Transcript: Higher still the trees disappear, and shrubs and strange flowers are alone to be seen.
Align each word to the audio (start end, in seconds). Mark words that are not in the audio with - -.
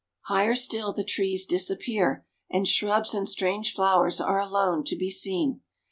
Higher 0.21 0.55
still 0.55 0.93
the 0.93 1.03
trees 1.03 1.45
disappear, 1.45 2.25
and 2.49 2.67
shrubs 2.67 3.13
and 3.13 3.29
strange 3.29 3.71
flowers 3.75 4.19
are 4.19 4.39
alone 4.39 4.83
to 4.85 4.95
be 4.95 5.11
seen. 5.11 5.61